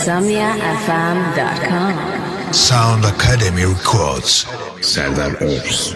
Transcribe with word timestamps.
InsomniaFM.com. 0.00 2.54
Sound 2.54 3.04
Academy 3.04 3.66
Records. 3.66 4.46
Serdar 4.80 5.36
Ops. 5.42 5.94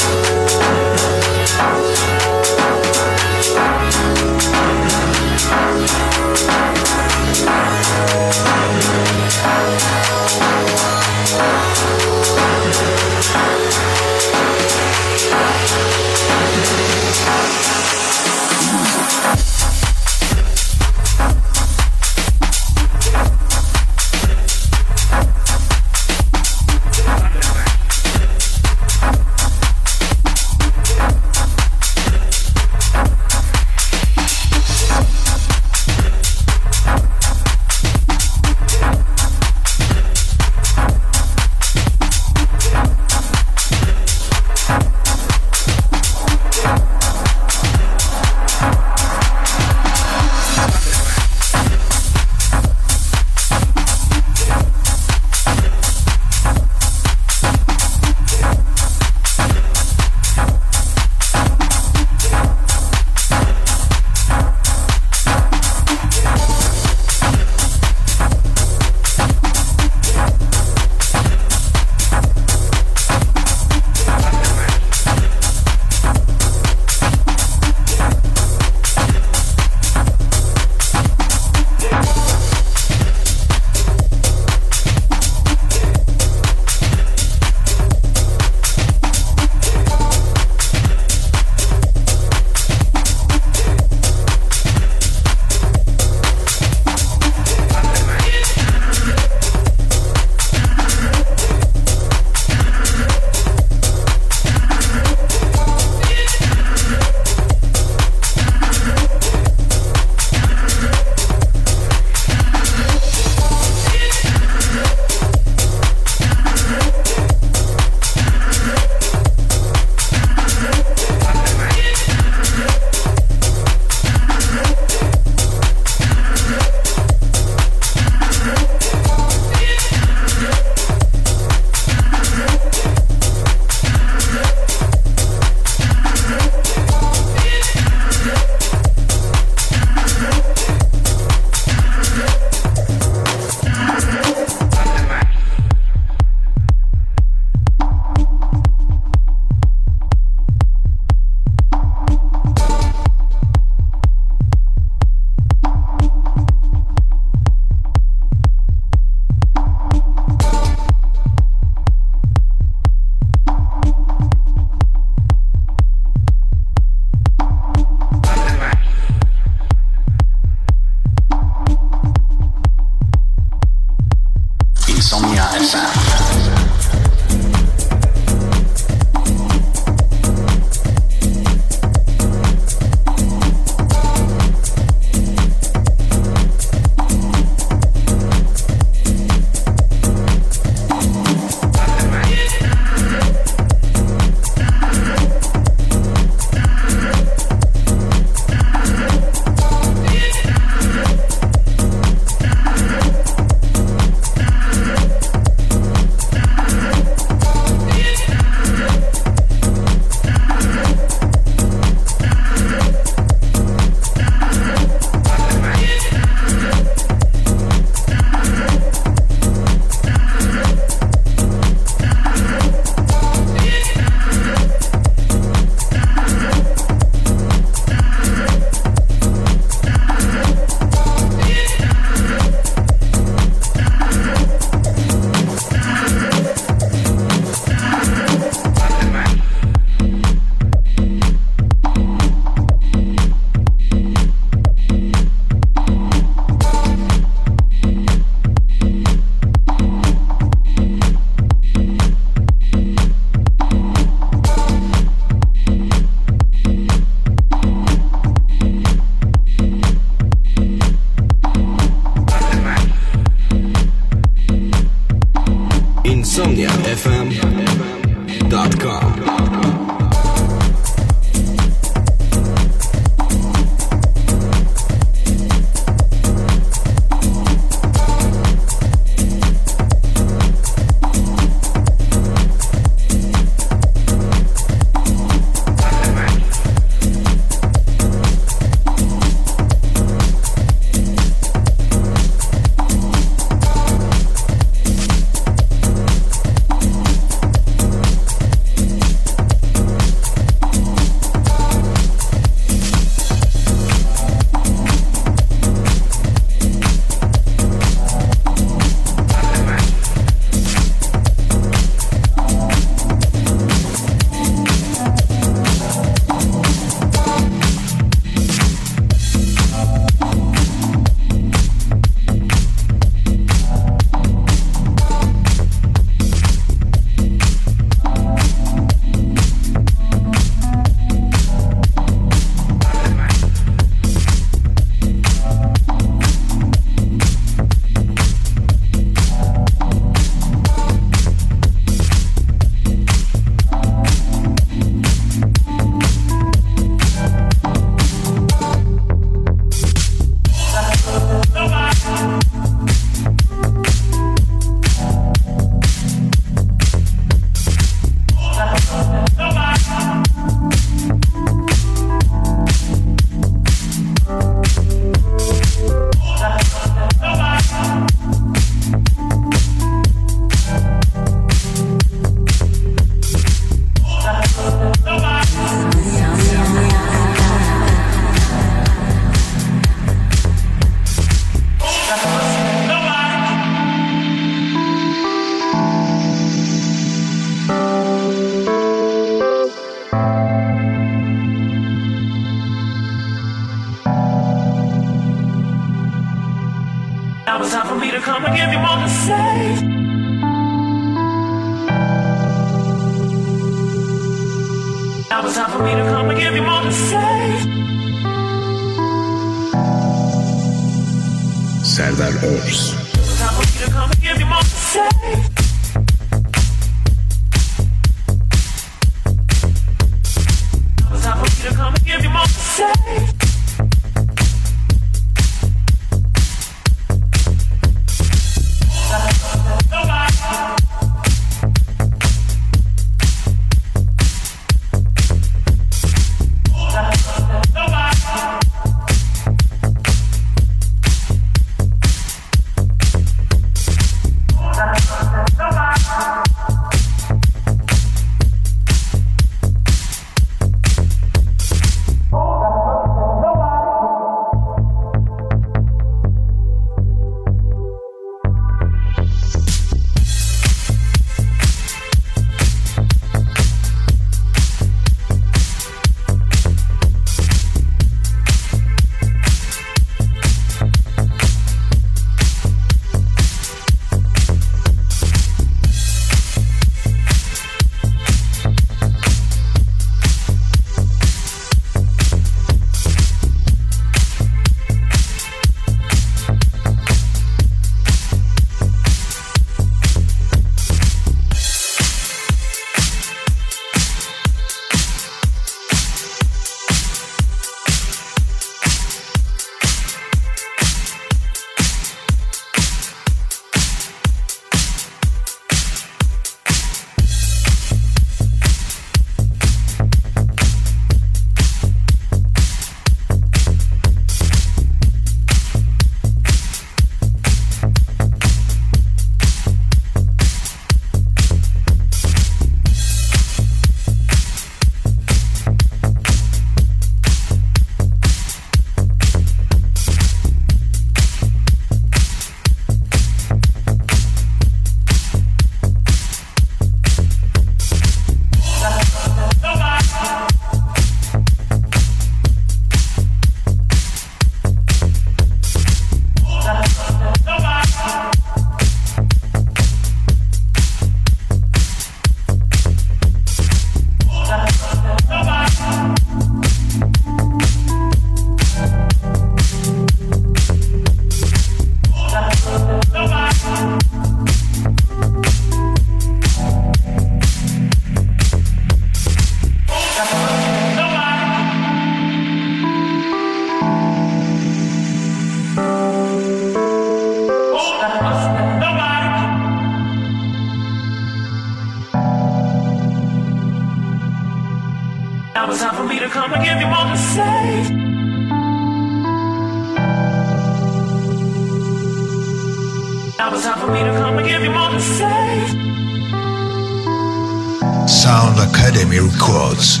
Sound 598.08 598.58
Academy 598.58 599.20
Records. 599.20 600.00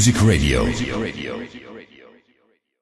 FM. 0.00 0.64
Electronic 0.64 0.64
Music 0.64 0.96
Radio. 0.96 1.09